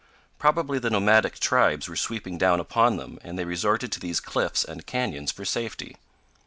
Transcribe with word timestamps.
Probably 0.39 0.79
the 0.79 0.89
nomadic 0.89 1.37
tribes 1.37 1.87
were 1.87 1.95
sweeping 1.95 2.39
down 2.39 2.59
upon 2.59 2.97
them 2.97 3.19
and 3.23 3.37
they 3.37 3.45
resorted 3.45 3.91
to 3.91 3.99
these 3.99 4.19
cliffs 4.19 4.63
and 4.63 4.87
canyons 4.87 5.31
for 5.31 5.45
safety. 5.45 5.95